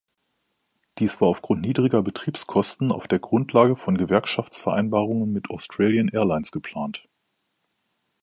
[0.97, 7.07] Dies war aufgrund niedrigerer Betriebskosten auf der Grundlage von Gewerkschaftsvereinbarungen mit Austrian Airlines geplant.